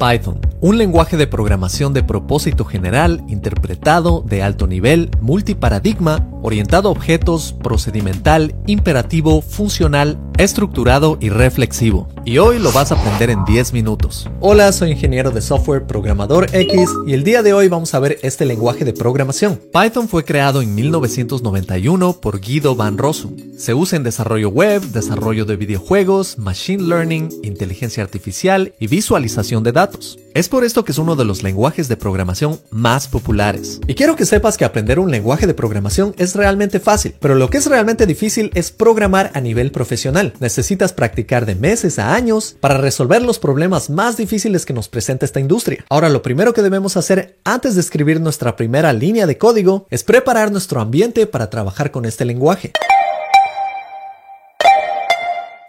Python, 0.00 0.40
un 0.62 0.78
lenguaje 0.78 1.18
de 1.18 1.26
programación 1.26 1.92
de 1.92 2.02
propósito 2.02 2.64
general, 2.64 3.22
interpretado, 3.28 4.24
de 4.26 4.42
alto 4.42 4.66
nivel, 4.66 5.10
multiparadigma, 5.20 6.26
orientado 6.40 6.88
a 6.88 6.92
objetos, 6.92 7.52
procedimental, 7.62 8.54
imperativo, 8.66 9.42
funcional, 9.42 10.18
estructurado 10.38 11.18
y 11.20 11.28
reflexivo. 11.28 12.08
Y 12.24 12.36
hoy 12.36 12.58
lo 12.58 12.70
vas 12.70 12.92
a 12.92 12.96
aprender 12.96 13.30
en 13.30 13.44
10 13.46 13.72
minutos. 13.72 14.28
Hola, 14.40 14.72
soy 14.72 14.90
ingeniero 14.90 15.30
de 15.30 15.40
software 15.40 15.86
programador 15.86 16.54
X 16.54 16.90
y 17.06 17.14
el 17.14 17.24
día 17.24 17.42
de 17.42 17.54
hoy 17.54 17.68
vamos 17.68 17.94
a 17.94 17.98
ver 17.98 18.18
este 18.22 18.44
lenguaje 18.44 18.84
de 18.84 18.92
programación. 18.92 19.58
Python 19.72 20.06
fue 20.06 20.24
creado 20.24 20.60
en 20.60 20.74
1991 20.74 22.20
por 22.20 22.40
Guido 22.40 22.76
van 22.76 22.98
Rossum. 22.98 23.36
Se 23.56 23.72
usa 23.72 23.96
en 23.96 24.02
desarrollo 24.02 24.50
web, 24.50 24.82
desarrollo 24.82 25.46
de 25.46 25.56
videojuegos, 25.56 26.38
machine 26.38 26.82
learning, 26.82 27.30
inteligencia 27.42 28.02
artificial 28.02 28.74
y 28.78 28.86
visualización 28.86 29.62
de 29.62 29.72
datos. 29.72 30.18
Es 30.32 30.48
por 30.48 30.62
esto 30.62 30.84
que 30.84 30.92
es 30.92 30.98
uno 30.98 31.16
de 31.16 31.24
los 31.24 31.42
lenguajes 31.42 31.88
de 31.88 31.96
programación 31.96 32.60
más 32.70 33.08
populares. 33.08 33.80
Y 33.88 33.94
quiero 33.94 34.14
que 34.14 34.26
sepas 34.26 34.56
que 34.56 34.64
aprender 34.64 35.00
un 35.00 35.10
lenguaje 35.10 35.46
de 35.46 35.54
programación 35.54 36.14
es 36.18 36.36
realmente 36.36 36.78
fácil, 36.78 37.14
pero 37.18 37.34
lo 37.34 37.50
que 37.50 37.58
es 37.58 37.66
realmente 37.66 38.06
difícil 38.06 38.50
es 38.54 38.70
programar 38.70 39.32
a 39.34 39.40
nivel 39.40 39.72
profesional. 39.72 40.34
Necesitas 40.38 40.92
practicar 40.92 41.46
de 41.46 41.56
meses 41.56 41.98
a 41.98 42.14
años 42.14 42.19
para 42.60 42.76
resolver 42.76 43.22
los 43.22 43.38
problemas 43.38 43.88
más 43.88 44.18
difíciles 44.18 44.66
que 44.66 44.74
nos 44.74 44.88
presenta 44.88 45.24
esta 45.24 45.40
industria. 45.40 45.86
Ahora, 45.88 46.10
lo 46.10 46.20
primero 46.20 46.52
que 46.52 46.60
debemos 46.60 46.98
hacer 46.98 47.38
antes 47.44 47.74
de 47.74 47.80
escribir 47.80 48.20
nuestra 48.20 48.56
primera 48.56 48.92
línea 48.92 49.26
de 49.26 49.38
código 49.38 49.86
es 49.88 50.04
preparar 50.04 50.52
nuestro 50.52 50.82
ambiente 50.82 51.26
para 51.26 51.48
trabajar 51.48 51.90
con 51.90 52.04
este 52.04 52.26
lenguaje. 52.26 52.72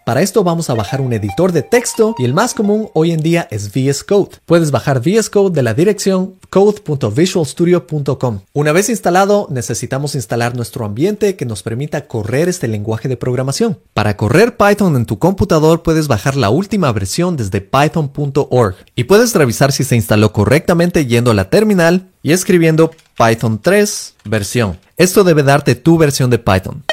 Para 0.05 0.23
esto 0.23 0.43
vamos 0.43 0.69
a 0.71 0.73
bajar 0.73 0.99
un 0.99 1.13
editor 1.13 1.51
de 1.51 1.61
texto 1.61 2.15
y 2.17 2.25
el 2.25 2.33
más 2.33 2.55
común 2.55 2.89
hoy 2.93 3.11
en 3.11 3.21
día 3.21 3.47
es 3.51 3.69
VS 3.69 4.03
Code. 4.03 4.31
Puedes 4.47 4.71
bajar 4.71 4.99
VS 4.99 5.29
Code 5.29 5.53
de 5.53 5.61
la 5.61 5.75
dirección 5.75 6.39
code.visualstudio.com. 6.49 8.39
Una 8.51 8.71
vez 8.71 8.89
instalado, 8.89 9.47
necesitamos 9.51 10.15
instalar 10.15 10.55
nuestro 10.55 10.85
ambiente 10.85 11.35
que 11.35 11.45
nos 11.45 11.61
permita 11.61 12.07
correr 12.07 12.49
este 12.49 12.67
lenguaje 12.67 13.09
de 13.09 13.17
programación. 13.17 13.77
Para 13.93 14.17
correr 14.17 14.57
Python 14.57 14.95
en 14.95 15.05
tu 15.05 15.19
computador 15.19 15.83
puedes 15.83 16.07
bajar 16.07 16.35
la 16.35 16.49
última 16.49 16.91
versión 16.91 17.37
desde 17.37 17.61
python.org 17.61 18.75
y 18.95 19.03
puedes 19.03 19.35
revisar 19.35 19.71
si 19.71 19.83
se 19.83 19.95
instaló 19.95 20.33
correctamente 20.33 21.05
yendo 21.05 21.29
a 21.29 21.35
la 21.35 21.51
terminal 21.51 22.07
y 22.23 22.31
escribiendo 22.31 22.89
Python 23.15 23.59
3 23.61 24.15
versión. 24.25 24.79
Esto 24.97 25.23
debe 25.23 25.43
darte 25.43 25.75
tu 25.75 25.99
versión 25.99 26.31
de 26.31 26.39
Python. 26.39 26.83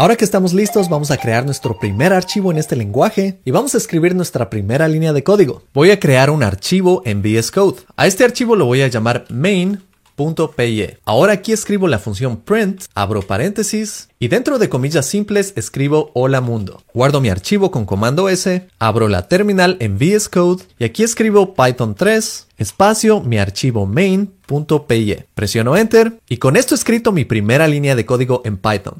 Ahora 0.00 0.14
que 0.14 0.24
estamos 0.24 0.54
listos, 0.54 0.88
vamos 0.88 1.10
a 1.10 1.16
crear 1.16 1.44
nuestro 1.44 1.76
primer 1.76 2.12
archivo 2.12 2.52
en 2.52 2.58
este 2.58 2.76
lenguaje 2.76 3.40
y 3.44 3.50
vamos 3.50 3.74
a 3.74 3.78
escribir 3.78 4.14
nuestra 4.14 4.48
primera 4.48 4.86
línea 4.86 5.12
de 5.12 5.24
código. 5.24 5.64
Voy 5.74 5.90
a 5.90 5.98
crear 5.98 6.30
un 6.30 6.44
archivo 6.44 7.02
en 7.04 7.20
VS 7.20 7.50
Code. 7.50 7.80
A 7.96 8.06
este 8.06 8.22
archivo 8.22 8.54
lo 8.54 8.66
voy 8.66 8.82
a 8.82 8.86
llamar 8.86 9.24
main.py. 9.28 10.98
Ahora 11.04 11.32
aquí 11.32 11.50
escribo 11.50 11.88
la 11.88 11.98
función 11.98 12.36
print, 12.36 12.84
abro 12.94 13.22
paréntesis 13.22 14.08
y 14.20 14.28
dentro 14.28 14.60
de 14.60 14.68
comillas 14.68 15.04
simples 15.04 15.52
escribo 15.56 16.12
hola 16.14 16.40
mundo. 16.40 16.80
Guardo 16.94 17.20
mi 17.20 17.28
archivo 17.28 17.72
con 17.72 17.84
comando 17.84 18.28
S, 18.28 18.68
abro 18.78 19.08
la 19.08 19.26
terminal 19.26 19.78
en 19.80 19.98
VS 19.98 20.28
Code 20.28 20.62
y 20.78 20.84
aquí 20.84 21.02
escribo 21.02 21.54
python 21.54 21.96
3 21.96 22.46
espacio 22.56 23.20
mi 23.20 23.38
archivo 23.38 23.84
main.py. 23.84 25.24
Presiono 25.34 25.76
enter 25.76 26.20
y 26.28 26.36
con 26.36 26.54
esto 26.54 26.76
he 26.76 26.78
escrito 26.78 27.10
mi 27.10 27.24
primera 27.24 27.66
línea 27.66 27.96
de 27.96 28.06
código 28.06 28.42
en 28.44 28.58
Python. 28.58 28.94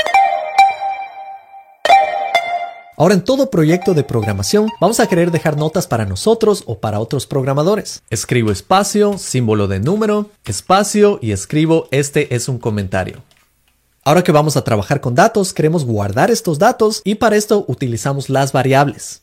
Ahora 3.01 3.15
en 3.15 3.23
todo 3.23 3.49
proyecto 3.49 3.95
de 3.95 4.03
programación 4.03 4.69
vamos 4.81 4.99
a 4.99 5.07
querer 5.07 5.31
dejar 5.31 5.57
notas 5.57 5.87
para 5.87 6.05
nosotros 6.05 6.65
o 6.67 6.81
para 6.81 6.99
otros 6.99 7.29
programadores. 7.29 8.03
Escribo 8.11 8.51
espacio, 8.51 9.19
símbolo 9.19 9.69
de 9.69 9.79
número, 9.79 10.31
espacio 10.45 11.21
y 11.23 11.31
escribo 11.31 11.87
este 11.93 12.35
es 12.35 12.49
un 12.49 12.59
comentario. 12.59 13.23
Ahora 14.03 14.25
que 14.25 14.33
vamos 14.33 14.57
a 14.57 14.65
trabajar 14.65 15.01
con 15.01 15.15
datos, 15.15 15.53
queremos 15.53 15.85
guardar 15.85 16.33
estos 16.33 16.59
datos 16.59 17.01
y 17.05 17.15
para 17.15 17.37
esto 17.37 17.65
utilizamos 17.69 18.31
las 18.31 18.51
variables. 18.51 19.21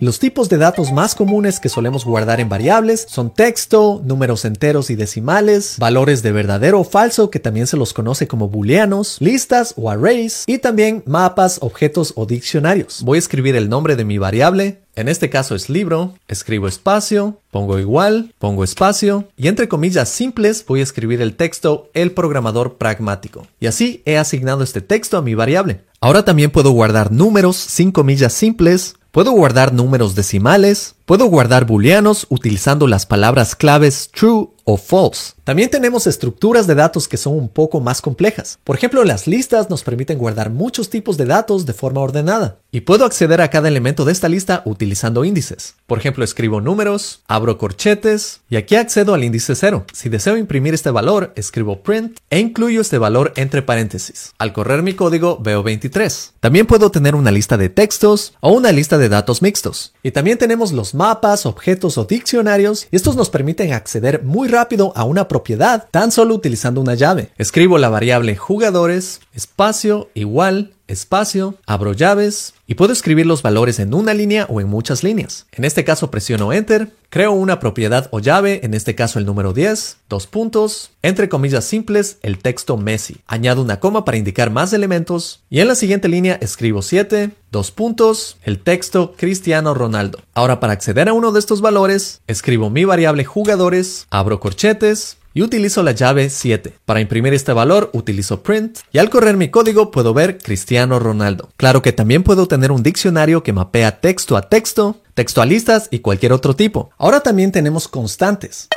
Los 0.00 0.18
tipos 0.18 0.48
de 0.48 0.56
datos 0.56 0.92
más 0.92 1.14
comunes 1.14 1.60
que 1.60 1.68
solemos 1.68 2.06
guardar 2.06 2.40
en 2.40 2.48
variables 2.48 3.04
son 3.06 3.28
texto, 3.28 4.00
números 4.02 4.46
enteros 4.46 4.88
y 4.88 4.94
decimales, 4.94 5.76
valores 5.78 6.22
de 6.22 6.32
verdadero 6.32 6.80
o 6.80 6.84
falso 6.84 7.28
que 7.28 7.38
también 7.38 7.66
se 7.66 7.76
los 7.76 7.92
conoce 7.92 8.26
como 8.26 8.48
booleanos, 8.48 9.18
listas 9.20 9.74
o 9.76 9.90
arrays 9.90 10.44
y 10.46 10.56
también 10.56 11.02
mapas, 11.04 11.58
objetos 11.60 12.14
o 12.16 12.24
diccionarios. 12.24 13.02
Voy 13.02 13.16
a 13.16 13.18
escribir 13.18 13.56
el 13.56 13.68
nombre 13.68 13.94
de 13.94 14.06
mi 14.06 14.16
variable, 14.16 14.80
en 14.96 15.08
este 15.08 15.28
caso 15.28 15.54
es 15.54 15.68
libro, 15.68 16.14
escribo 16.28 16.66
espacio, 16.66 17.38
pongo 17.50 17.78
igual, 17.78 18.32
pongo 18.38 18.64
espacio 18.64 19.28
y 19.36 19.48
entre 19.48 19.68
comillas 19.68 20.08
simples 20.08 20.64
voy 20.66 20.80
a 20.80 20.84
escribir 20.84 21.20
el 21.20 21.36
texto 21.36 21.90
el 21.92 22.12
programador 22.12 22.78
pragmático. 22.78 23.46
Y 23.60 23.66
así 23.66 24.02
he 24.06 24.16
asignado 24.16 24.62
este 24.62 24.80
texto 24.80 25.18
a 25.18 25.22
mi 25.22 25.34
variable. 25.34 25.82
Ahora 26.00 26.24
también 26.24 26.50
puedo 26.50 26.70
guardar 26.70 27.12
números 27.12 27.56
sin 27.56 27.92
comillas 27.92 28.32
simples 28.32 28.94
Puedo 29.10 29.32
guardar 29.32 29.72
números 29.72 30.14
decimales, 30.14 30.94
puedo 31.10 31.26
guardar 31.26 31.66
booleanos 31.66 32.28
utilizando 32.28 32.86
las 32.86 33.04
palabras 33.04 33.56
claves 33.56 34.10
true 34.12 34.46
o 34.62 34.76
false. 34.76 35.32
También 35.42 35.70
tenemos 35.70 36.06
estructuras 36.06 36.68
de 36.68 36.76
datos 36.76 37.08
que 37.08 37.16
son 37.16 37.34
un 37.34 37.48
poco 37.48 37.80
más 37.80 38.00
complejas. 38.00 38.60
Por 38.62 38.76
ejemplo, 38.76 39.02
las 39.02 39.26
listas 39.26 39.68
nos 39.68 39.82
permiten 39.82 40.18
guardar 40.18 40.50
muchos 40.50 40.90
tipos 40.90 41.16
de 41.16 41.24
datos 41.24 41.66
de 41.66 41.72
forma 41.72 42.00
ordenada. 42.00 42.58
Y 42.70 42.82
puedo 42.82 43.04
acceder 43.04 43.40
a 43.40 43.50
cada 43.50 43.66
elemento 43.66 44.04
de 44.04 44.12
esta 44.12 44.28
lista 44.28 44.62
utilizando 44.64 45.24
índices. 45.24 45.74
Por 45.88 45.98
ejemplo, 45.98 46.22
escribo 46.22 46.60
números, 46.60 47.22
abro 47.26 47.58
corchetes 47.58 48.42
y 48.48 48.54
aquí 48.54 48.76
accedo 48.76 49.14
al 49.14 49.24
índice 49.24 49.56
0. 49.56 49.86
Si 49.92 50.08
deseo 50.08 50.36
imprimir 50.36 50.74
este 50.74 50.90
valor, 50.90 51.32
escribo 51.34 51.82
print 51.82 52.18
e 52.30 52.38
incluyo 52.38 52.80
este 52.80 52.98
valor 52.98 53.32
entre 53.34 53.62
paréntesis. 53.62 54.32
Al 54.38 54.52
correr 54.52 54.84
mi 54.84 54.94
código 54.94 55.38
veo 55.42 55.64
23. 55.64 56.34
También 56.38 56.66
puedo 56.66 56.92
tener 56.92 57.16
una 57.16 57.32
lista 57.32 57.56
de 57.56 57.70
textos 57.70 58.34
o 58.38 58.52
una 58.52 58.70
lista 58.70 58.98
de 58.98 59.08
datos 59.08 59.42
mixtos. 59.42 59.94
Y 60.04 60.12
también 60.12 60.38
tenemos 60.38 60.70
los 60.70 60.94
mapas, 61.00 61.46
objetos 61.46 61.96
o 61.96 62.04
diccionarios 62.04 62.86
y 62.90 62.96
estos 62.96 63.16
nos 63.16 63.30
permiten 63.30 63.72
acceder 63.72 64.22
muy 64.22 64.48
rápido 64.48 64.92
a 64.94 65.04
una 65.04 65.28
propiedad 65.28 65.88
tan 65.90 66.12
solo 66.12 66.34
utilizando 66.34 66.78
una 66.78 66.94
llave. 66.94 67.30
Escribo 67.38 67.78
la 67.78 67.88
variable 67.88 68.36
jugadores, 68.36 69.22
espacio, 69.32 70.10
igual, 70.12 70.74
espacio, 70.90 71.54
abro 71.66 71.92
llaves 71.92 72.54
y 72.66 72.74
puedo 72.74 72.92
escribir 72.92 73.26
los 73.26 73.42
valores 73.42 73.78
en 73.78 73.94
una 73.94 74.14
línea 74.14 74.46
o 74.48 74.60
en 74.60 74.68
muchas 74.68 75.02
líneas. 75.02 75.46
En 75.52 75.64
este 75.64 75.84
caso 75.84 76.10
presiono 76.10 76.52
Enter, 76.52 76.92
creo 77.08 77.32
una 77.32 77.58
propiedad 77.58 78.08
o 78.12 78.20
llave, 78.20 78.60
en 78.62 78.74
este 78.74 78.94
caso 78.94 79.18
el 79.18 79.26
número 79.26 79.52
10, 79.52 79.96
dos 80.08 80.26
puntos, 80.26 80.90
entre 81.02 81.28
comillas 81.28 81.64
simples, 81.64 82.18
el 82.22 82.38
texto 82.38 82.76
Messi. 82.76 83.18
Añado 83.26 83.62
una 83.62 83.80
coma 83.80 84.04
para 84.04 84.18
indicar 84.18 84.50
más 84.50 84.72
elementos 84.72 85.42
y 85.50 85.60
en 85.60 85.68
la 85.68 85.74
siguiente 85.74 86.08
línea 86.08 86.38
escribo 86.40 86.82
7, 86.82 87.30
dos 87.50 87.70
puntos, 87.70 88.36
el 88.44 88.60
texto 88.60 89.14
Cristiano 89.16 89.74
Ronaldo. 89.74 90.20
Ahora 90.34 90.60
para 90.60 90.72
acceder 90.72 91.08
a 91.08 91.12
uno 91.12 91.32
de 91.32 91.40
estos 91.40 91.60
valores, 91.60 92.20
escribo 92.26 92.70
mi 92.70 92.84
variable 92.84 93.24
jugadores, 93.24 94.06
abro 94.10 94.38
corchetes, 94.38 95.16
y 95.34 95.42
utilizo 95.42 95.82
la 95.82 95.92
llave 95.92 96.30
7. 96.30 96.74
Para 96.84 97.00
imprimir 97.00 97.34
este 97.34 97.52
valor 97.52 97.90
utilizo 97.92 98.42
print 98.42 98.78
y 98.92 98.98
al 98.98 99.10
correr 99.10 99.36
mi 99.36 99.48
código 99.48 99.90
puedo 99.90 100.14
ver 100.14 100.38
Cristiano 100.38 100.98
Ronaldo. 100.98 101.50
Claro 101.56 101.82
que 101.82 101.92
también 101.92 102.22
puedo 102.22 102.46
tener 102.46 102.72
un 102.72 102.82
diccionario 102.82 103.42
que 103.42 103.52
mapea 103.52 104.00
texto 104.00 104.36
a 104.36 104.48
texto, 104.48 104.96
textualistas 105.14 105.88
y 105.90 106.00
cualquier 106.00 106.32
otro 106.32 106.56
tipo. 106.56 106.90
Ahora 106.98 107.20
también 107.20 107.52
tenemos 107.52 107.88
constantes. 107.88 108.68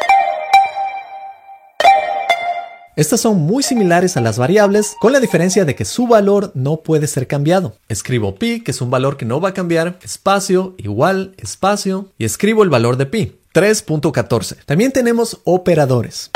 Estas 2.96 3.22
son 3.22 3.40
muy 3.41 3.64
similares 3.64 4.18
a 4.18 4.22
las 4.22 4.38
variables, 4.38 4.96
con 5.02 5.14
la 5.14 5.20
diferencia 5.20 5.66
de 5.66 5.74
que 5.74 5.84
su 5.84 6.06
valor 6.06 6.52
no 6.53 6.81
puede 6.81 7.08
ser 7.08 7.25
cambiado. 7.25 7.75
Escribo 7.90 8.35
pi, 8.35 8.62
que 8.62 8.70
es 8.70 8.81
un 8.81 8.91
valor 8.91 9.18
que 9.18 9.25
no 9.25 9.41
va 9.41 9.50
a 9.50 9.53
cambiar, 9.56 9.97
espacio, 10.03 10.76
igual, 10.78 11.34
espacio, 11.38 12.09
y 12.20 12.26
escribo 12.26 12.61
el 12.61 12.70
valor 12.70 12.97
de 12.97 13.08
pi, 13.08 13.40
3.14. 13.56 14.58
También 14.66 14.91
tenemos 14.91 15.40
operadores. 15.44 16.29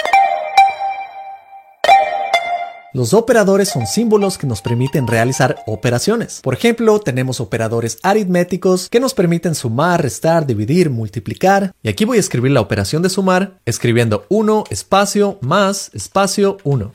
Los 2.97 3.13
operadores 3.13 3.69
son 3.69 3.85
símbolos 3.85 4.39
que 4.39 4.47
nos 4.47 4.63
permiten 4.63 5.05
realizar 5.05 5.57
operaciones. 5.67 6.41
Por 6.41 6.55
ejemplo, 6.55 6.99
tenemos 6.99 7.39
operadores 7.39 7.99
aritméticos 8.01 8.89
que 8.89 8.99
nos 8.99 9.13
permiten 9.13 9.53
sumar, 9.53 10.01
restar, 10.01 10.47
dividir, 10.47 10.89
multiplicar. 10.89 11.75
Y 11.83 11.89
aquí 11.89 12.05
voy 12.05 12.17
a 12.17 12.21
escribir 12.21 12.53
la 12.53 12.61
operación 12.61 13.03
de 13.03 13.09
sumar 13.09 13.59
escribiendo 13.67 14.25
1 14.29 14.63
espacio 14.71 15.37
más 15.41 15.91
espacio 15.93 16.57
1. 16.63 16.91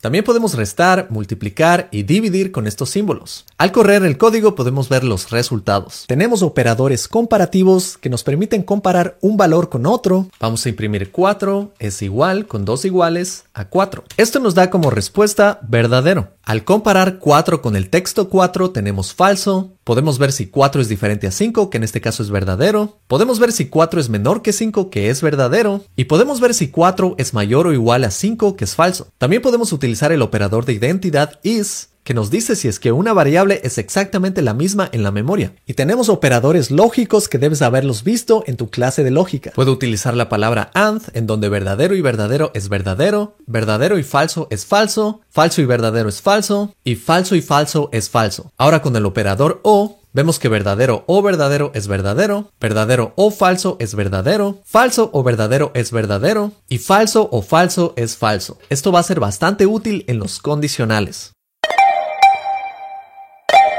También 0.00 0.24
podemos 0.24 0.54
restar, 0.54 1.08
multiplicar 1.10 1.88
y 1.92 2.04
dividir 2.04 2.50
con 2.50 2.66
estos 2.66 2.88
símbolos. 2.88 3.44
Al 3.62 3.70
correr 3.70 4.02
el 4.02 4.18
código 4.18 4.56
podemos 4.56 4.88
ver 4.88 5.04
los 5.04 5.30
resultados. 5.30 6.06
Tenemos 6.08 6.42
operadores 6.42 7.06
comparativos 7.06 7.96
que 7.96 8.10
nos 8.10 8.24
permiten 8.24 8.64
comparar 8.64 9.18
un 9.20 9.36
valor 9.36 9.68
con 9.68 9.86
otro. 9.86 10.26
Vamos 10.40 10.66
a 10.66 10.68
imprimir 10.68 11.12
4 11.12 11.72
es 11.78 12.02
igual 12.02 12.48
con 12.48 12.64
2 12.64 12.86
iguales 12.86 13.44
a 13.54 13.68
4. 13.68 14.02
Esto 14.16 14.40
nos 14.40 14.56
da 14.56 14.68
como 14.68 14.90
respuesta 14.90 15.60
verdadero. 15.62 16.32
Al 16.42 16.64
comparar 16.64 17.20
4 17.20 17.62
con 17.62 17.76
el 17.76 17.88
texto 17.88 18.28
4 18.28 18.72
tenemos 18.72 19.14
falso, 19.14 19.70
Podemos 19.84 20.20
ver 20.20 20.30
si 20.30 20.46
4 20.46 20.80
es 20.80 20.88
diferente 20.88 21.26
a 21.26 21.32
5, 21.32 21.68
que 21.68 21.76
en 21.76 21.82
este 21.82 22.00
caso 22.00 22.22
es 22.22 22.30
verdadero. 22.30 22.98
Podemos 23.08 23.40
ver 23.40 23.50
si 23.50 23.66
4 23.66 24.00
es 24.00 24.08
menor 24.08 24.40
que 24.40 24.52
5, 24.52 24.90
que 24.90 25.10
es 25.10 25.22
verdadero. 25.22 25.82
Y 25.96 26.04
podemos 26.04 26.40
ver 26.40 26.54
si 26.54 26.68
4 26.68 27.16
es 27.18 27.34
mayor 27.34 27.66
o 27.66 27.72
igual 27.72 28.04
a 28.04 28.12
5, 28.12 28.54
que 28.54 28.64
es 28.64 28.76
falso. 28.76 29.08
También 29.18 29.42
podemos 29.42 29.72
utilizar 29.72 30.12
el 30.12 30.22
operador 30.22 30.66
de 30.66 30.74
identidad 30.74 31.40
is 31.42 31.88
que 32.04 32.14
nos 32.14 32.30
dice 32.30 32.56
si 32.56 32.68
es 32.68 32.80
que 32.80 32.92
una 32.92 33.12
variable 33.12 33.60
es 33.64 33.78
exactamente 33.78 34.42
la 34.42 34.54
misma 34.54 34.88
en 34.92 35.02
la 35.02 35.10
memoria. 35.10 35.54
Y 35.66 35.74
tenemos 35.74 36.08
operadores 36.08 36.70
lógicos 36.70 37.28
que 37.28 37.38
debes 37.38 37.62
haberlos 37.62 38.04
visto 38.04 38.44
en 38.46 38.56
tu 38.56 38.70
clase 38.70 39.04
de 39.04 39.10
lógica. 39.10 39.52
Puedo 39.54 39.72
utilizar 39.72 40.14
la 40.14 40.28
palabra 40.28 40.70
AND, 40.74 41.02
en 41.14 41.26
donde 41.26 41.48
verdadero 41.48 41.94
y 41.94 42.00
verdadero 42.00 42.50
es 42.54 42.68
verdadero, 42.68 43.36
verdadero 43.46 43.98
y 43.98 44.02
falso 44.02 44.48
es 44.50 44.66
falso, 44.66 45.20
falso 45.30 45.62
y 45.62 45.66
verdadero 45.66 46.08
es 46.08 46.20
falso, 46.20 46.74
y 46.84 46.96
falso 46.96 47.36
y 47.36 47.42
falso 47.42 47.88
es 47.92 48.10
falso. 48.10 48.52
Ahora 48.56 48.82
con 48.82 48.96
el 48.96 49.06
operador 49.06 49.60
OR, 49.62 50.02
Vemos 50.14 50.38
que 50.38 50.50
verdadero 50.50 51.04
o 51.06 51.22
verdadero 51.22 51.70
es 51.74 51.88
verdadero, 51.88 52.52
verdadero 52.60 53.14
o 53.16 53.30
falso 53.30 53.78
es 53.80 53.94
verdadero, 53.94 54.60
falso 54.62 55.08
o 55.14 55.22
verdadero 55.22 55.70
es 55.72 55.90
verdadero 55.90 56.52
y 56.68 56.78
falso 56.78 57.30
o 57.32 57.40
falso 57.40 57.94
es 57.96 58.18
falso. 58.18 58.58
Esto 58.68 58.92
va 58.92 59.00
a 59.00 59.04
ser 59.04 59.20
bastante 59.20 59.64
útil 59.64 60.04
en 60.08 60.18
los 60.18 60.38
condicionales. 60.38 61.32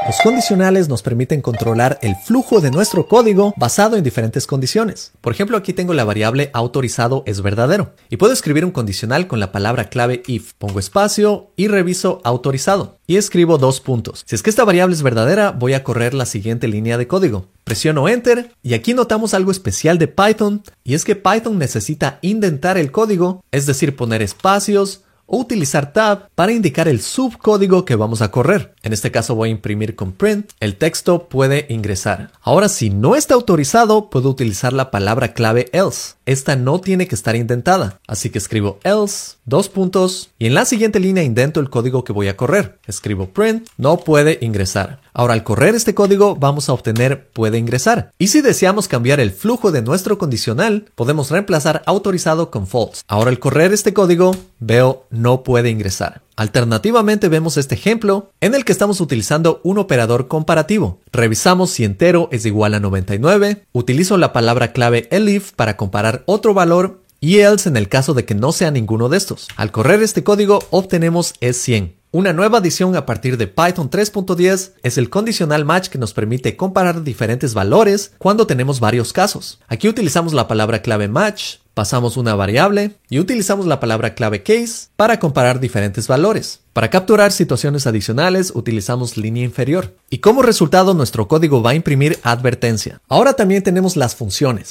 Los 0.05 0.19
condicionales 0.19 0.89
nos 0.89 1.01
permiten 1.01 1.41
controlar 1.41 1.97
el 2.01 2.17
flujo 2.17 2.59
de 2.59 2.71
nuestro 2.71 3.07
código 3.07 3.53
basado 3.55 3.95
en 3.95 4.03
diferentes 4.03 4.47
condiciones. 4.47 5.13
Por 5.21 5.31
ejemplo, 5.31 5.55
aquí 5.55 5.71
tengo 5.71 5.93
la 5.93 6.03
variable 6.03 6.49
autorizado 6.53 7.23
es 7.25 7.41
verdadero 7.41 7.93
y 8.09 8.17
puedo 8.17 8.33
escribir 8.33 8.65
un 8.65 8.71
condicional 8.71 9.27
con 9.27 9.39
la 9.39 9.53
palabra 9.53 9.85
clave 9.85 10.21
if. 10.27 10.53
Pongo 10.57 10.79
espacio 10.79 11.51
y 11.55 11.69
reviso 11.69 12.19
autorizado 12.25 12.97
y 13.07 13.15
escribo 13.15 13.57
dos 13.57 13.79
puntos. 13.79 14.23
Si 14.27 14.35
es 14.35 14.43
que 14.43 14.49
esta 14.49 14.65
variable 14.65 14.93
es 14.93 15.03
verdadera, 15.03 15.51
voy 15.51 15.73
a 15.73 15.85
correr 15.85 16.13
la 16.13 16.25
siguiente 16.25 16.67
línea 16.67 16.97
de 16.97 17.07
código. 17.07 17.47
Presiono 17.63 18.09
Enter 18.09 18.51
y 18.61 18.73
aquí 18.73 18.93
notamos 18.93 19.33
algo 19.33 19.51
especial 19.51 19.97
de 19.99 20.09
Python 20.09 20.63
y 20.83 20.95
es 20.95 21.05
que 21.05 21.15
Python 21.15 21.57
necesita 21.57 22.19
indentar 22.21 22.77
el 22.77 22.91
código, 22.91 23.41
es 23.51 23.65
decir, 23.65 23.95
poner 23.95 24.21
espacios, 24.21 25.02
o 25.25 25.37
utilizar 25.37 25.93
tab 25.93 26.29
para 26.35 26.51
indicar 26.51 26.87
el 26.87 27.01
subcódigo 27.01 27.85
que 27.85 27.95
vamos 27.95 28.21
a 28.21 28.31
correr. 28.31 28.73
En 28.83 28.93
este 28.93 29.11
caso 29.11 29.35
voy 29.35 29.49
a 29.49 29.51
imprimir 29.51 29.95
con 29.95 30.11
print, 30.11 30.51
el 30.59 30.75
texto 30.75 31.27
puede 31.27 31.65
ingresar. 31.69 32.31
Ahora 32.41 32.69
si 32.69 32.89
no 32.89 33.15
está 33.15 33.33
autorizado, 33.33 34.09
puedo 34.09 34.29
utilizar 34.29 34.73
la 34.73 34.91
palabra 34.91 35.33
clave 35.33 35.69
else. 35.73 36.15
Esta 36.25 36.55
no 36.55 36.79
tiene 36.79 37.07
que 37.07 37.15
estar 37.15 37.35
indentada, 37.35 37.99
así 38.07 38.29
que 38.29 38.37
escribo 38.37 38.79
else, 38.83 39.35
dos 39.45 39.69
puntos, 39.69 40.31
y 40.39 40.47
en 40.47 40.53
la 40.53 40.65
siguiente 40.65 40.99
línea 40.99 41.23
indento 41.23 41.59
el 41.59 41.69
código 41.69 42.03
que 42.03 42.13
voy 42.13 42.27
a 42.27 42.37
correr. 42.37 42.79
Escribo 42.87 43.29
print, 43.29 43.67
no 43.77 43.97
puede 43.97 44.39
ingresar. 44.41 45.02
Ahora 45.13 45.33
al 45.33 45.43
correr 45.43 45.75
este 45.75 45.93
código 45.93 46.35
vamos 46.35 46.69
a 46.69 46.73
obtener 46.73 47.29
puede 47.33 47.59
ingresar. 47.59 48.11
Y 48.17 48.27
si 48.27 48.41
deseamos 48.41 48.87
cambiar 48.87 49.19
el 49.19 49.31
flujo 49.31 49.71
de 49.71 49.83
nuestro 49.83 50.17
condicional, 50.17 50.85
podemos 50.95 51.29
reemplazar 51.29 51.83
autorizado 51.85 52.49
con 52.49 52.65
false. 52.65 53.03
Ahora 53.07 53.29
al 53.29 53.39
correr 53.39 53.73
este 53.73 53.93
código 53.93 54.35
veo 54.59 55.05
no 55.11 55.43
puede 55.43 55.69
ingresar. 55.69 56.21
Alternativamente 56.35 57.29
vemos 57.29 57.57
este 57.57 57.75
ejemplo 57.75 58.31
en 58.41 58.55
el 58.55 58.65
que 58.65 58.71
estamos 58.71 59.01
utilizando 59.01 59.61
un 59.63 59.77
operador 59.77 60.27
comparativo. 60.27 60.99
Revisamos 61.11 61.69
si 61.69 61.83
entero 61.83 62.27
es 62.31 62.45
igual 62.47 62.73
a 62.73 62.79
99, 62.79 63.65
utilizo 63.71 64.17
la 64.17 64.33
palabra 64.33 64.73
clave 64.73 65.07
elif 65.11 65.51
para 65.51 65.77
comparar 65.77 66.23
otro 66.25 66.55
valor 66.55 67.01
y 67.19 67.39
else 67.39 67.69
en 67.69 67.77
el 67.77 67.87
caso 67.87 68.15
de 68.15 68.25
que 68.25 68.35
no 68.35 68.51
sea 68.51 68.71
ninguno 68.71 69.09
de 69.09 69.17
estos. 69.17 69.47
Al 69.55 69.71
correr 69.71 70.01
este 70.01 70.23
código 70.23 70.59
obtenemos 70.71 71.35
es 71.39 71.55
100. 71.57 72.02
Una 72.15 72.31
nueva 72.31 72.59
adición 72.59 72.95
a 72.95 73.07
partir 73.07 73.37
de 73.37 73.47
Python 73.47 73.89
3.10 73.89 74.73
es 74.83 74.99
el 74.99 75.09
conditional 75.09 75.65
match 75.65 75.87
que 75.87 75.97
nos 75.97 76.13
permite 76.13 76.55
comparar 76.55 77.03
diferentes 77.03 77.55
valores 77.55 78.11
cuando 78.19 78.45
tenemos 78.45 78.79
varios 78.79 79.13
casos. 79.13 79.59
Aquí 79.67 79.89
utilizamos 79.89 80.31
la 80.31 80.47
palabra 80.47 80.83
clave 80.83 81.07
match, 81.07 81.55
pasamos 81.73 82.15
una 82.15 82.35
variable 82.35 82.91
y 83.09 83.17
utilizamos 83.17 83.65
la 83.65 83.79
palabra 83.79 84.13
clave 84.13 84.43
case 84.43 84.89
para 84.95 85.17
comparar 85.17 85.59
diferentes 85.59 86.07
valores. 86.07 86.59
Para 86.73 86.91
capturar 86.91 87.31
situaciones 87.31 87.87
adicionales 87.87 88.51
utilizamos 88.53 89.17
línea 89.17 89.43
inferior 89.43 89.95
y 90.11 90.19
como 90.19 90.43
resultado 90.43 90.93
nuestro 90.93 91.27
código 91.27 91.63
va 91.63 91.71
a 91.71 91.75
imprimir 91.75 92.19
advertencia. 92.21 93.01
Ahora 93.09 93.33
también 93.33 93.63
tenemos 93.63 93.97
las 93.97 94.15
funciones. 94.15 94.69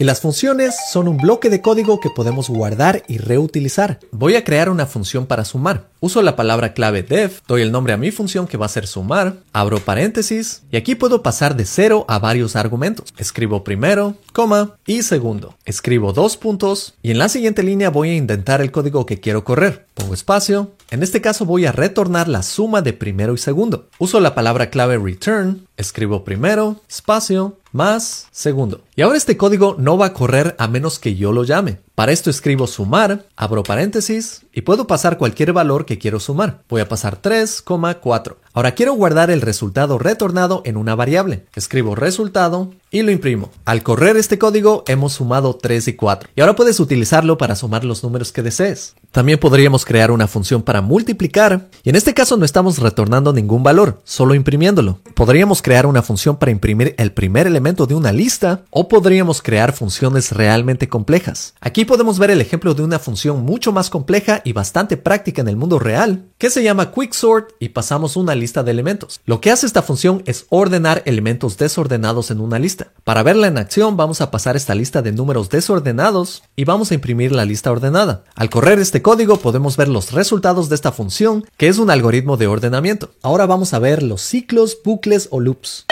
Y 0.00 0.04
las 0.04 0.20
funciones 0.20 0.76
son 0.92 1.08
un 1.08 1.16
bloque 1.16 1.50
de 1.50 1.60
código 1.60 1.98
que 1.98 2.08
podemos 2.08 2.48
guardar 2.48 3.02
y 3.08 3.18
reutilizar. 3.18 3.98
Voy 4.12 4.36
a 4.36 4.44
crear 4.44 4.70
una 4.70 4.86
función 4.86 5.26
para 5.26 5.44
sumar. 5.44 5.88
Uso 5.98 6.22
la 6.22 6.36
palabra 6.36 6.72
clave 6.72 7.02
def, 7.02 7.40
doy 7.48 7.62
el 7.62 7.72
nombre 7.72 7.92
a 7.92 7.96
mi 7.96 8.12
función 8.12 8.46
que 8.46 8.56
va 8.56 8.66
a 8.66 8.68
ser 8.68 8.86
sumar, 8.86 9.38
abro 9.52 9.80
paréntesis 9.80 10.62
y 10.70 10.76
aquí 10.76 10.94
puedo 10.94 11.24
pasar 11.24 11.56
de 11.56 11.64
cero 11.64 12.04
a 12.06 12.20
varios 12.20 12.54
argumentos. 12.54 13.12
Escribo 13.16 13.64
primero, 13.64 14.14
coma 14.32 14.76
y 14.86 15.02
segundo. 15.02 15.56
Escribo 15.64 16.12
dos 16.12 16.36
puntos 16.36 16.94
y 17.02 17.10
en 17.10 17.18
la 17.18 17.28
siguiente 17.28 17.64
línea 17.64 17.90
voy 17.90 18.10
a 18.10 18.16
indentar 18.16 18.60
el 18.60 18.70
código 18.70 19.04
que 19.04 19.18
quiero 19.18 19.42
correr. 19.42 19.86
Pongo 19.94 20.14
espacio. 20.14 20.70
En 20.90 21.02
este 21.02 21.20
caso 21.20 21.44
voy 21.44 21.66
a 21.66 21.72
retornar 21.72 22.28
la 22.28 22.44
suma 22.44 22.82
de 22.82 22.92
primero 22.92 23.34
y 23.34 23.38
segundo. 23.38 23.88
Uso 23.98 24.20
la 24.20 24.36
palabra 24.36 24.70
clave 24.70 24.96
return, 24.96 25.66
escribo 25.76 26.22
primero, 26.22 26.80
espacio, 26.88 27.56
más 27.72 28.26
segundo. 28.30 28.82
Y 28.96 29.02
ahora 29.02 29.16
este 29.16 29.36
código 29.36 29.76
no 29.78 29.96
va 29.96 30.06
a 30.06 30.12
correr 30.12 30.56
a 30.58 30.68
menos 30.68 30.98
que 30.98 31.14
yo 31.14 31.32
lo 31.32 31.44
llame. 31.44 31.78
Para 31.94 32.12
esto 32.12 32.30
escribo 32.30 32.68
sumar, 32.68 33.26
abro 33.36 33.64
paréntesis 33.64 34.42
y 34.52 34.60
puedo 34.60 34.86
pasar 34.86 35.18
cualquier 35.18 35.52
valor 35.52 35.84
que 35.84 35.98
quiero 35.98 36.20
sumar. 36.20 36.62
Voy 36.68 36.80
a 36.80 36.88
pasar 36.88 37.20
3,4. 37.20 38.36
Ahora 38.52 38.72
quiero 38.72 38.92
guardar 38.92 39.30
el 39.30 39.40
resultado 39.40 39.98
retornado 39.98 40.62
en 40.64 40.76
una 40.76 40.94
variable. 40.94 41.46
Escribo 41.56 41.96
resultado 41.96 42.70
y 42.90 43.02
lo 43.02 43.10
imprimo. 43.10 43.50
Al 43.64 43.82
correr 43.82 44.16
este 44.16 44.38
código 44.38 44.84
hemos 44.86 45.14
sumado 45.14 45.54
3 45.54 45.88
y 45.88 45.92
4. 45.94 46.30
Y 46.36 46.40
ahora 46.40 46.54
puedes 46.54 46.78
utilizarlo 46.78 47.36
para 47.36 47.56
sumar 47.56 47.84
los 47.84 48.04
números 48.04 48.30
que 48.30 48.42
desees. 48.42 48.94
También 49.10 49.40
podríamos 49.40 49.84
crear 49.84 50.10
una 50.10 50.28
función 50.28 50.62
para 50.62 50.82
multiplicar 50.82 51.68
y 51.82 51.90
en 51.90 51.96
este 51.96 52.14
caso 52.14 52.36
no 52.36 52.44
estamos 52.44 52.78
retornando 52.78 53.32
ningún 53.32 53.62
valor, 53.62 54.00
solo 54.04 54.34
imprimiéndolo. 54.34 55.00
Podríamos 55.14 55.62
crear 55.62 55.86
una 55.86 56.02
función 56.02 56.36
para 56.36 56.52
imprimir 56.52 56.94
el 56.98 57.12
primer 57.12 57.48
elemento 57.58 57.86
de 57.86 57.96
una 57.96 58.12
lista 58.12 58.62
o 58.70 58.86
podríamos 58.86 59.42
crear 59.42 59.72
funciones 59.72 60.30
realmente 60.30 60.88
complejas. 60.88 61.54
Aquí 61.60 61.84
podemos 61.84 62.20
ver 62.20 62.30
el 62.30 62.40
ejemplo 62.40 62.72
de 62.72 62.84
una 62.84 63.00
función 63.00 63.44
mucho 63.44 63.72
más 63.72 63.90
compleja 63.90 64.42
y 64.44 64.52
bastante 64.52 64.96
práctica 64.96 65.42
en 65.42 65.48
el 65.48 65.56
mundo 65.56 65.80
real, 65.80 66.26
que 66.38 66.50
se 66.50 66.62
llama 66.62 66.92
quicksort 66.92 67.50
y 67.58 67.70
pasamos 67.70 68.14
una 68.14 68.36
lista 68.36 68.62
de 68.62 68.70
elementos. 68.70 69.20
Lo 69.26 69.40
que 69.40 69.50
hace 69.50 69.66
esta 69.66 69.82
función 69.82 70.22
es 70.24 70.46
ordenar 70.50 71.02
elementos 71.04 71.58
desordenados 71.58 72.30
en 72.30 72.38
una 72.38 72.60
lista. 72.60 72.92
Para 73.02 73.24
verla 73.24 73.48
en 73.48 73.58
acción 73.58 73.96
vamos 73.96 74.20
a 74.20 74.30
pasar 74.30 74.54
esta 74.54 74.76
lista 74.76 75.02
de 75.02 75.10
números 75.10 75.48
desordenados 75.48 76.44
y 76.54 76.62
vamos 76.64 76.92
a 76.92 76.94
imprimir 76.94 77.32
la 77.32 77.44
lista 77.44 77.72
ordenada. 77.72 78.22
Al 78.36 78.50
correr 78.50 78.78
este 78.78 79.02
código 79.02 79.38
podemos 79.38 79.76
ver 79.76 79.88
los 79.88 80.12
resultados 80.12 80.68
de 80.68 80.76
esta 80.76 80.92
función, 80.92 81.44
que 81.56 81.66
es 81.66 81.78
un 81.78 81.90
algoritmo 81.90 82.36
de 82.36 82.46
ordenamiento. 82.46 83.10
Ahora 83.20 83.46
vamos 83.46 83.74
a 83.74 83.80
ver 83.80 84.04
los 84.04 84.22
ciclos, 84.22 84.78
bucles 84.84 85.26
o 85.32 85.40
loops. 85.40 85.86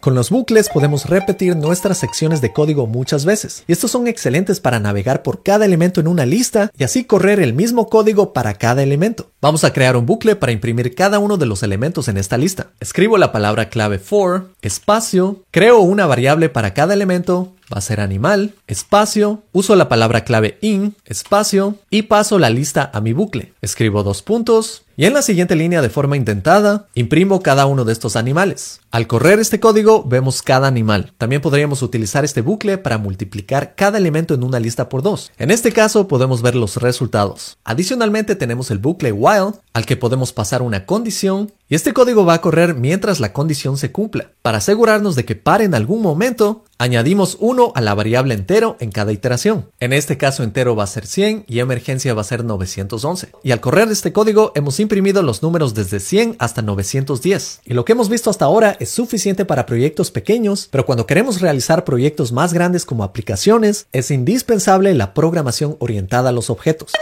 Con 0.00 0.14
los 0.14 0.30
bucles 0.30 0.68
podemos 0.68 1.06
repetir 1.06 1.56
nuestras 1.56 1.98
secciones 1.98 2.40
de 2.40 2.52
código 2.52 2.86
muchas 2.86 3.24
veces, 3.24 3.64
y 3.66 3.72
estos 3.72 3.90
son 3.90 4.06
excelentes 4.06 4.60
para 4.60 4.78
navegar 4.78 5.22
por 5.22 5.42
cada 5.42 5.64
elemento 5.64 6.00
en 6.00 6.08
una 6.08 6.26
lista 6.26 6.70
y 6.76 6.84
así 6.84 7.04
correr 7.04 7.40
el 7.40 7.54
mismo 7.54 7.88
código 7.88 8.32
para 8.32 8.54
cada 8.54 8.82
elemento. 8.82 9.30
Vamos 9.40 9.64
a 9.64 9.72
crear 9.72 9.96
un 9.96 10.06
bucle 10.06 10.36
para 10.36 10.52
imprimir 10.52 10.94
cada 10.94 11.18
uno 11.18 11.36
de 11.36 11.46
los 11.46 11.62
elementos 11.62 12.08
en 12.08 12.18
esta 12.18 12.36
lista. 12.36 12.68
Escribo 12.80 13.18
la 13.18 13.32
palabra 13.32 13.68
clave 13.68 13.98
for, 13.98 14.50
espacio, 14.62 15.42
creo 15.50 15.80
una 15.80 16.06
variable 16.06 16.48
para 16.48 16.74
cada 16.74 16.94
elemento, 16.94 17.52
va 17.72 17.78
a 17.78 17.82
ser 17.82 18.00
animal, 18.00 18.54
espacio, 18.66 19.42
uso 19.52 19.74
la 19.76 19.88
palabra 19.88 20.24
clave 20.24 20.58
in, 20.60 20.94
espacio, 21.04 21.76
y 21.90 22.02
paso 22.02 22.38
la 22.38 22.50
lista 22.50 22.90
a 22.92 23.00
mi 23.00 23.12
bucle. 23.12 23.52
Escribo 23.60 24.02
dos 24.02 24.22
puntos, 24.22 24.84
y 24.96 25.04
en 25.04 25.12
la 25.12 25.20
siguiente 25.20 25.56
línea 25.56 25.82
de 25.82 25.90
forma 25.90 26.16
intentada, 26.16 26.88
imprimo 26.94 27.42
cada 27.42 27.66
uno 27.66 27.84
de 27.84 27.92
estos 27.92 28.16
animales. 28.16 28.80
Al 28.90 29.06
correr 29.06 29.38
este 29.38 29.60
código, 29.60 30.04
vemos 30.04 30.40
cada 30.40 30.68
animal. 30.68 31.12
También 31.18 31.42
podríamos 31.42 31.82
utilizar 31.82 32.24
este 32.24 32.40
bucle 32.40 32.78
para 32.78 32.96
multiplicar 32.96 33.74
cada 33.74 33.98
elemento 33.98 34.32
en 34.32 34.42
una 34.42 34.58
lista 34.58 34.88
por 34.88 35.02
dos. 35.02 35.32
En 35.36 35.50
este 35.50 35.70
caso, 35.70 36.08
podemos 36.08 36.40
ver 36.40 36.54
los 36.54 36.76
resultados. 36.76 37.58
Adicionalmente, 37.62 38.36
tenemos 38.36 38.70
el 38.70 38.78
bucle 38.78 39.12
while, 39.12 39.52
al 39.74 39.84
que 39.84 39.98
podemos 39.98 40.32
pasar 40.32 40.62
una 40.62 40.86
condición, 40.86 41.52
y 41.68 41.74
este 41.74 41.92
código 41.92 42.24
va 42.24 42.34
a 42.34 42.40
correr 42.40 42.74
mientras 42.74 43.18
la 43.18 43.32
condición 43.32 43.76
se 43.76 43.90
cumpla. 43.90 44.30
Para 44.42 44.58
asegurarnos 44.58 45.16
de 45.16 45.24
que 45.24 45.34
pare 45.34 45.64
en 45.64 45.74
algún 45.74 46.00
momento, 46.00 46.64
añadimos 46.78 47.36
1 47.40 47.72
a 47.74 47.80
la 47.80 47.94
variable 47.94 48.34
entero 48.34 48.76
en 48.78 48.92
cada 48.92 49.10
iteración. 49.10 49.68
En 49.80 49.92
este 49.92 50.16
caso 50.16 50.44
entero 50.44 50.76
va 50.76 50.84
a 50.84 50.86
ser 50.86 51.08
100 51.08 51.44
y 51.48 51.58
emergencia 51.58 52.14
va 52.14 52.20
a 52.20 52.24
ser 52.24 52.44
911. 52.44 53.30
Y 53.42 53.50
al 53.50 53.60
correr 53.60 53.88
este 53.88 54.12
código 54.12 54.52
hemos 54.54 54.78
imprimido 54.78 55.22
los 55.22 55.42
números 55.42 55.74
desde 55.74 55.98
100 55.98 56.36
hasta 56.38 56.62
910. 56.62 57.62
Y 57.64 57.74
lo 57.74 57.84
que 57.84 57.92
hemos 57.92 58.08
visto 58.08 58.30
hasta 58.30 58.44
ahora 58.44 58.76
es 58.78 58.90
suficiente 58.90 59.44
para 59.44 59.66
proyectos 59.66 60.12
pequeños, 60.12 60.68
pero 60.70 60.86
cuando 60.86 61.06
queremos 61.06 61.40
realizar 61.40 61.84
proyectos 61.84 62.30
más 62.30 62.52
grandes 62.52 62.84
como 62.84 63.02
aplicaciones, 63.02 63.88
es 63.90 64.12
indispensable 64.12 64.94
la 64.94 65.14
programación 65.14 65.76
orientada 65.80 66.28
a 66.28 66.32
los 66.32 66.48
objetos. 66.48 66.92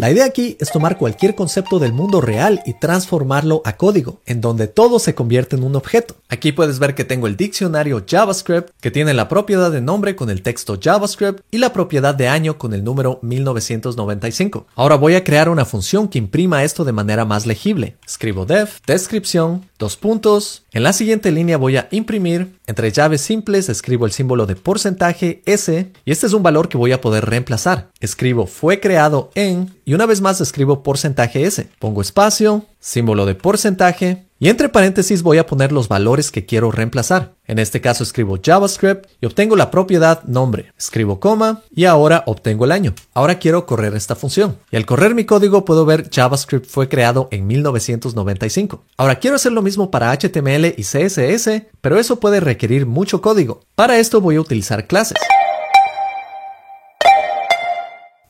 La 0.00 0.10
idea 0.10 0.24
aquí 0.24 0.56
es 0.58 0.72
tomar 0.72 0.96
cualquier 0.96 1.34
concepto 1.34 1.78
del 1.78 1.92
mundo 1.92 2.22
real 2.22 2.62
y 2.64 2.72
transformarlo 2.72 3.60
a 3.66 3.76
código, 3.76 4.22
en 4.24 4.40
donde 4.40 4.66
todo 4.66 4.98
se 4.98 5.14
convierte 5.14 5.56
en 5.56 5.62
un 5.62 5.76
objeto. 5.76 6.16
Aquí 6.30 6.52
puedes 6.52 6.78
ver 6.78 6.94
que 6.94 7.04
tengo 7.04 7.26
el 7.26 7.36
diccionario 7.36 8.02
JavaScript, 8.08 8.70
que 8.80 8.90
tiene 8.90 9.12
la 9.12 9.28
propiedad 9.28 9.70
de 9.70 9.82
nombre 9.82 10.16
con 10.16 10.30
el 10.30 10.40
texto 10.40 10.78
JavaScript 10.82 11.40
y 11.50 11.58
la 11.58 11.74
propiedad 11.74 12.14
de 12.14 12.28
año 12.28 12.56
con 12.56 12.72
el 12.72 12.82
número 12.82 13.18
1995. 13.20 14.68
Ahora 14.74 14.94
voy 14.96 15.16
a 15.16 15.22
crear 15.22 15.50
una 15.50 15.66
función 15.66 16.08
que 16.08 16.16
imprima 16.16 16.64
esto 16.64 16.86
de 16.86 16.92
manera 16.92 17.26
más 17.26 17.44
legible. 17.44 17.98
Escribo 18.06 18.46
def, 18.46 18.78
descripción, 18.86 19.68
dos 19.78 19.98
puntos. 19.98 20.62
En 20.72 20.82
la 20.82 20.94
siguiente 20.94 21.30
línea 21.30 21.58
voy 21.58 21.76
a 21.76 21.88
imprimir. 21.90 22.58
Entre 22.66 22.90
llaves 22.90 23.20
simples 23.20 23.68
escribo 23.68 24.06
el 24.06 24.12
símbolo 24.12 24.46
de 24.46 24.56
porcentaje 24.56 25.42
S 25.44 25.92
y 26.06 26.10
este 26.10 26.26
es 26.26 26.32
un 26.32 26.42
valor 26.42 26.70
que 26.70 26.78
voy 26.78 26.92
a 26.92 27.02
poder 27.02 27.26
reemplazar. 27.26 27.90
Escribo 28.00 28.46
fue 28.46 28.80
creado 28.80 29.30
en 29.34 29.74
y 29.90 29.94
una 29.94 30.06
vez 30.06 30.20
más 30.20 30.40
escribo 30.40 30.84
porcentaje 30.84 31.42
S. 31.46 31.68
Pongo 31.80 32.00
espacio, 32.00 32.64
símbolo 32.78 33.26
de 33.26 33.34
porcentaje 33.34 34.26
y 34.38 34.48
entre 34.48 34.68
paréntesis 34.68 35.24
voy 35.24 35.38
a 35.38 35.46
poner 35.46 35.72
los 35.72 35.88
valores 35.88 36.30
que 36.30 36.46
quiero 36.46 36.70
reemplazar. 36.70 37.34
En 37.44 37.58
este 37.58 37.80
caso 37.80 38.04
escribo 38.04 38.38
JavaScript 38.40 39.10
y 39.20 39.26
obtengo 39.26 39.56
la 39.56 39.72
propiedad 39.72 40.22
nombre. 40.22 40.72
Escribo 40.78 41.18
coma 41.18 41.62
y 41.74 41.86
ahora 41.86 42.22
obtengo 42.26 42.66
el 42.66 42.70
año. 42.70 42.94
Ahora 43.14 43.40
quiero 43.40 43.66
correr 43.66 43.96
esta 43.96 44.14
función. 44.14 44.58
Y 44.70 44.76
al 44.76 44.86
correr 44.86 45.16
mi 45.16 45.24
código 45.24 45.64
puedo 45.64 45.84
ver 45.84 46.08
JavaScript 46.08 46.70
fue 46.70 46.88
creado 46.88 47.26
en 47.32 47.48
1995. 47.48 48.84
Ahora 48.96 49.18
quiero 49.18 49.34
hacer 49.34 49.50
lo 49.50 49.60
mismo 49.60 49.90
para 49.90 50.16
HTML 50.16 50.66
y 50.66 50.84
CSS, 50.84 51.64
pero 51.80 51.98
eso 51.98 52.20
puede 52.20 52.38
requerir 52.38 52.86
mucho 52.86 53.20
código. 53.20 53.62
Para 53.74 53.98
esto 53.98 54.20
voy 54.20 54.36
a 54.36 54.40
utilizar 54.40 54.86
clases. 54.86 55.18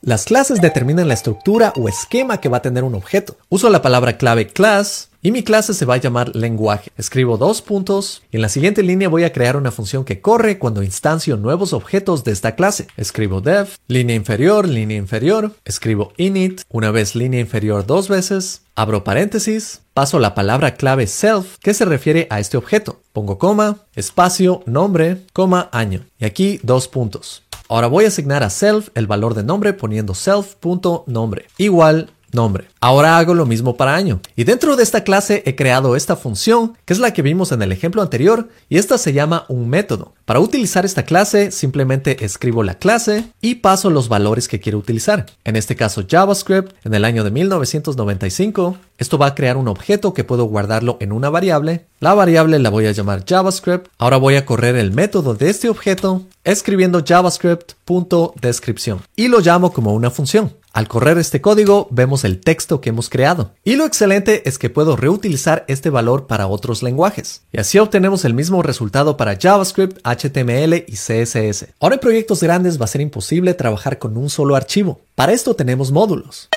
Las 0.03 0.25
clases 0.25 0.61
determinan 0.61 1.07
la 1.07 1.13
estructura 1.13 1.73
o 1.75 1.87
esquema 1.87 2.39
que 2.39 2.49
va 2.49 2.57
a 2.57 2.61
tener 2.63 2.83
un 2.83 2.95
objeto. 2.95 3.37
Uso 3.49 3.69
la 3.69 3.83
palabra 3.83 4.17
clave 4.17 4.47
class 4.47 5.09
y 5.21 5.31
mi 5.31 5.43
clase 5.43 5.75
se 5.75 5.85
va 5.85 5.93
a 5.93 5.97
llamar 5.97 6.35
lenguaje. 6.35 6.89
Escribo 6.97 7.37
dos 7.37 7.61
puntos 7.61 8.23
y 8.31 8.37
en 8.37 8.41
la 8.41 8.49
siguiente 8.49 8.81
línea 8.81 9.09
voy 9.09 9.25
a 9.25 9.31
crear 9.31 9.57
una 9.57 9.69
función 9.69 10.03
que 10.03 10.19
corre 10.19 10.57
cuando 10.57 10.81
instancio 10.81 11.37
nuevos 11.37 11.71
objetos 11.71 12.23
de 12.23 12.31
esta 12.31 12.55
clase. 12.55 12.87
Escribo 12.97 13.41
def, 13.41 13.77
línea 13.87 14.15
inferior, 14.15 14.67
línea 14.67 14.97
inferior, 14.97 15.53
escribo 15.65 16.13
init, 16.17 16.63
una 16.67 16.89
vez 16.89 17.13
línea 17.13 17.39
inferior 17.39 17.85
dos 17.85 18.09
veces, 18.09 18.63
abro 18.73 19.03
paréntesis, 19.03 19.81
paso 19.93 20.17
la 20.17 20.33
palabra 20.33 20.73
clave 20.73 21.05
self 21.05 21.57
que 21.59 21.75
se 21.75 21.85
refiere 21.85 22.25
a 22.31 22.39
este 22.39 22.57
objeto. 22.57 23.01
Pongo 23.13 23.37
coma, 23.37 23.85
espacio, 23.93 24.63
nombre, 24.65 25.27
coma, 25.31 25.69
año. 25.71 26.07
Y 26.17 26.25
aquí 26.25 26.59
dos 26.63 26.87
puntos. 26.87 27.43
Ahora 27.71 27.87
voy 27.87 28.03
a 28.03 28.09
asignar 28.09 28.43
a 28.43 28.49
self 28.49 28.89
el 28.95 29.07
valor 29.07 29.33
de 29.33 29.43
nombre 29.43 29.71
poniendo 29.71 30.13
self.nombre 30.13 31.45
igual 31.57 32.09
nombre. 32.31 32.67
Ahora 32.79 33.17
hago 33.17 33.33
lo 33.33 33.45
mismo 33.45 33.77
para 33.77 33.95
año. 33.95 34.21
Y 34.35 34.43
dentro 34.43 34.75
de 34.75 34.83
esta 34.83 35.03
clase 35.03 35.43
he 35.45 35.55
creado 35.55 35.95
esta 35.95 36.15
función, 36.15 36.77
que 36.85 36.93
es 36.93 36.99
la 36.99 37.13
que 37.13 37.21
vimos 37.21 37.51
en 37.51 37.61
el 37.61 37.71
ejemplo 37.71 38.01
anterior, 38.01 38.49
y 38.69 38.77
esta 38.77 38.97
se 38.97 39.13
llama 39.13 39.45
un 39.49 39.69
método. 39.69 40.13
Para 40.25 40.39
utilizar 40.39 40.85
esta 40.85 41.03
clase, 41.03 41.51
simplemente 41.51 42.23
escribo 42.23 42.63
la 42.63 42.75
clase 42.75 43.25
y 43.41 43.55
paso 43.55 43.89
los 43.89 44.09
valores 44.09 44.47
que 44.47 44.59
quiero 44.59 44.77
utilizar. 44.77 45.25
En 45.43 45.55
este 45.55 45.75
caso 45.75 46.05
JavaScript, 46.09 46.73
en 46.85 46.93
el 46.93 47.05
año 47.05 47.23
de 47.23 47.31
1995, 47.31 48.77
esto 48.97 49.17
va 49.17 49.27
a 49.27 49.35
crear 49.35 49.57
un 49.57 49.67
objeto 49.67 50.13
que 50.13 50.23
puedo 50.23 50.45
guardarlo 50.45 50.97
en 50.99 51.11
una 51.11 51.29
variable. 51.29 51.87
La 51.99 52.13
variable 52.13 52.59
la 52.59 52.69
voy 52.69 52.85
a 52.85 52.91
llamar 52.91 53.25
JavaScript. 53.27 53.87
Ahora 53.97 54.17
voy 54.17 54.35
a 54.35 54.45
correr 54.45 54.75
el 54.75 54.91
método 54.91 55.33
de 55.33 55.49
este 55.49 55.69
objeto 55.69 56.23
escribiendo 56.43 57.03
javascript.descripción 57.05 59.01
y 59.15 59.27
lo 59.27 59.39
llamo 59.39 59.73
como 59.73 59.93
una 59.93 60.09
función. 60.11 60.53
Al 60.73 60.87
correr 60.87 61.17
este 61.17 61.41
código 61.41 61.87
vemos 61.91 62.23
el 62.23 62.39
texto 62.39 62.79
que 62.79 62.89
hemos 62.89 63.09
creado. 63.09 63.51
Y 63.63 63.75
lo 63.75 63.85
excelente 63.85 64.47
es 64.47 64.57
que 64.57 64.69
puedo 64.69 64.95
reutilizar 64.95 65.65
este 65.67 65.89
valor 65.89 66.27
para 66.27 66.47
otros 66.47 66.81
lenguajes. 66.81 67.43
Y 67.51 67.59
así 67.59 67.77
obtenemos 67.77 68.23
el 68.23 68.33
mismo 68.33 68.63
resultado 68.63 69.17
para 69.17 69.37
JavaScript, 69.37 69.99
HTML 70.05 70.85
y 70.87 70.93
CSS. 70.93 71.73
Ahora 71.79 71.95
en 71.95 72.01
proyectos 72.01 72.41
grandes 72.41 72.79
va 72.79 72.85
a 72.85 72.87
ser 72.87 73.01
imposible 73.01 73.53
trabajar 73.53 73.99
con 73.99 74.15
un 74.15 74.29
solo 74.29 74.55
archivo. 74.55 75.01
Para 75.15 75.33
esto 75.33 75.55
tenemos 75.55 75.91
módulos. 75.91 76.49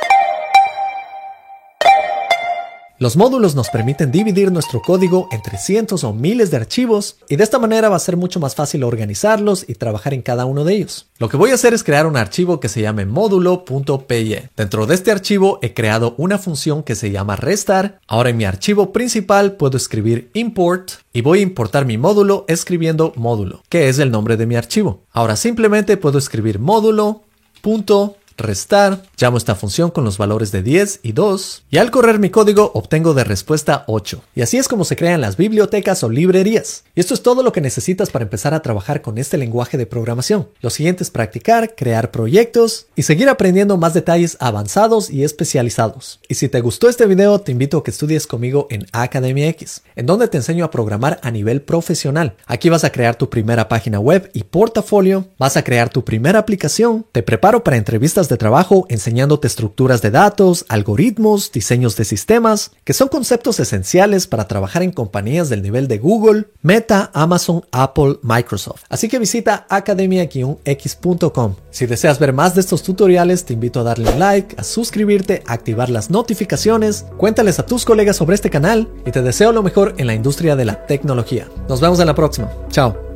Los 3.04 3.18
módulos 3.18 3.54
nos 3.54 3.68
permiten 3.68 4.10
dividir 4.10 4.50
nuestro 4.50 4.80
código 4.80 5.28
entre 5.30 5.58
cientos 5.58 6.04
o 6.04 6.14
miles 6.14 6.50
de 6.50 6.56
archivos 6.56 7.18
y 7.28 7.36
de 7.36 7.44
esta 7.44 7.58
manera 7.58 7.90
va 7.90 7.96
a 7.96 7.98
ser 7.98 8.16
mucho 8.16 8.40
más 8.40 8.54
fácil 8.54 8.82
organizarlos 8.82 9.66
y 9.68 9.74
trabajar 9.74 10.14
en 10.14 10.22
cada 10.22 10.46
uno 10.46 10.64
de 10.64 10.76
ellos. 10.76 11.06
Lo 11.18 11.28
que 11.28 11.36
voy 11.36 11.50
a 11.50 11.54
hacer 11.56 11.74
es 11.74 11.84
crear 11.84 12.06
un 12.06 12.16
archivo 12.16 12.60
que 12.60 12.70
se 12.70 12.80
llame 12.80 13.04
módulo.py. 13.04 14.48
Dentro 14.56 14.86
de 14.86 14.94
este 14.94 15.10
archivo 15.10 15.58
he 15.60 15.74
creado 15.74 16.14
una 16.16 16.38
función 16.38 16.82
que 16.82 16.94
se 16.94 17.10
llama 17.10 17.36
restar. 17.36 18.00
Ahora 18.06 18.30
en 18.30 18.38
mi 18.38 18.46
archivo 18.46 18.90
principal 18.90 19.56
puedo 19.56 19.76
escribir 19.76 20.30
import 20.32 20.92
y 21.12 21.20
voy 21.20 21.40
a 21.40 21.42
importar 21.42 21.84
mi 21.84 21.98
módulo 21.98 22.46
escribiendo 22.48 23.12
módulo, 23.16 23.64
que 23.68 23.90
es 23.90 23.98
el 23.98 24.10
nombre 24.10 24.38
de 24.38 24.46
mi 24.46 24.56
archivo. 24.56 25.02
Ahora 25.12 25.36
simplemente 25.36 25.98
puedo 25.98 26.16
escribir 26.16 26.58
módulo.py 26.58 28.23
restar, 28.36 29.02
llamo 29.18 29.38
esta 29.38 29.54
función 29.54 29.90
con 29.90 30.04
los 30.04 30.18
valores 30.18 30.52
de 30.52 30.62
10 30.62 31.00
y 31.02 31.12
2, 31.12 31.64
y 31.70 31.78
al 31.78 31.90
correr 31.90 32.18
mi 32.18 32.30
código 32.30 32.70
obtengo 32.74 33.14
de 33.14 33.24
respuesta 33.24 33.84
8. 33.86 34.22
Y 34.34 34.42
así 34.42 34.58
es 34.58 34.68
como 34.68 34.84
se 34.84 34.96
crean 34.96 35.20
las 35.20 35.36
bibliotecas 35.36 36.02
o 36.02 36.08
librerías. 36.08 36.84
Y 36.94 37.00
esto 37.00 37.14
es 37.14 37.22
todo 37.22 37.42
lo 37.42 37.52
que 37.52 37.60
necesitas 37.60 38.10
para 38.10 38.24
empezar 38.24 38.54
a 38.54 38.62
trabajar 38.62 39.02
con 39.02 39.18
este 39.18 39.36
lenguaje 39.36 39.78
de 39.78 39.86
programación. 39.86 40.48
Lo 40.60 40.70
siguiente 40.70 41.02
es 41.02 41.10
practicar, 41.10 41.74
crear 41.74 42.10
proyectos 42.10 42.86
y 42.96 43.02
seguir 43.02 43.28
aprendiendo 43.28 43.76
más 43.76 43.94
detalles 43.94 44.36
avanzados 44.40 45.10
y 45.10 45.24
especializados. 45.24 46.20
Y 46.28 46.34
si 46.34 46.48
te 46.48 46.60
gustó 46.60 46.88
este 46.88 47.06
video, 47.06 47.40
te 47.40 47.52
invito 47.52 47.78
a 47.78 47.84
que 47.84 47.90
estudies 47.90 48.26
conmigo 48.26 48.66
en 48.70 48.86
Academia 48.92 49.48
X, 49.48 49.82
en 49.96 50.06
donde 50.06 50.28
te 50.28 50.38
enseño 50.38 50.64
a 50.64 50.70
programar 50.70 51.20
a 51.22 51.30
nivel 51.30 51.62
profesional. 51.62 52.36
Aquí 52.46 52.68
vas 52.68 52.84
a 52.84 52.90
crear 52.90 53.16
tu 53.16 53.30
primera 53.30 53.68
página 53.68 54.00
web 54.00 54.30
y 54.32 54.44
portafolio, 54.44 55.28
vas 55.38 55.56
a 55.56 55.64
crear 55.64 55.88
tu 55.88 56.04
primera 56.04 56.38
aplicación, 56.38 57.06
te 57.12 57.22
preparo 57.22 57.64
para 57.64 57.76
entrevistas 57.76 58.23
de 58.28 58.36
trabajo 58.36 58.86
enseñándote 58.88 59.46
estructuras 59.46 60.02
de 60.02 60.10
datos, 60.10 60.64
algoritmos, 60.68 61.52
diseños 61.52 61.96
de 61.96 62.04
sistemas, 62.04 62.72
que 62.84 62.92
son 62.92 63.08
conceptos 63.08 63.60
esenciales 63.60 64.26
para 64.26 64.48
trabajar 64.48 64.82
en 64.82 64.92
compañías 64.92 65.48
del 65.48 65.62
nivel 65.62 65.88
de 65.88 65.98
Google, 65.98 66.48
Meta, 66.62 67.10
Amazon, 67.14 67.64
Apple, 67.72 68.18
Microsoft. 68.22 68.82
Así 68.88 69.08
que 69.08 69.18
visita 69.18 69.66
academia-x.com. 69.68 71.54
Si 71.70 71.86
deseas 71.86 72.18
ver 72.18 72.32
más 72.32 72.54
de 72.54 72.60
estos 72.60 72.82
tutoriales, 72.82 73.44
te 73.44 73.54
invito 73.54 73.80
a 73.80 73.84
darle 73.84 74.10
un 74.10 74.18
like, 74.18 74.56
a 74.58 74.64
suscribirte, 74.64 75.42
a 75.46 75.52
activar 75.52 75.90
las 75.90 76.10
notificaciones, 76.10 77.06
cuéntales 77.16 77.58
a 77.58 77.66
tus 77.66 77.84
colegas 77.84 78.16
sobre 78.16 78.34
este 78.34 78.50
canal 78.50 78.88
y 79.06 79.10
te 79.10 79.22
deseo 79.22 79.52
lo 79.52 79.62
mejor 79.62 79.94
en 79.98 80.06
la 80.06 80.14
industria 80.14 80.56
de 80.56 80.64
la 80.64 80.86
tecnología. 80.86 81.48
Nos 81.68 81.80
vemos 81.80 82.00
en 82.00 82.06
la 82.06 82.14
próxima. 82.14 82.50
Chao. 82.70 83.13